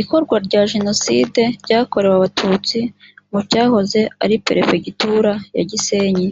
[0.00, 2.78] ikorwa rya jenoside yakorewe abatutsi
[3.30, 6.28] mu cyahoze ari perefegitura ya gisenyi